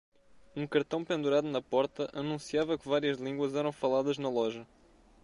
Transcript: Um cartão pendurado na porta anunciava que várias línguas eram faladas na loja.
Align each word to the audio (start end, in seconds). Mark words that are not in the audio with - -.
Um 0.55 0.65
cartão 0.65 1.05
pendurado 1.05 1.47
na 1.47 1.61
porta 1.61 2.09
anunciava 2.11 2.75
que 2.75 2.87
várias 2.89 3.19
línguas 3.19 3.53
eram 3.53 3.71
faladas 3.71 4.17
na 4.17 4.29
loja. 4.29 4.65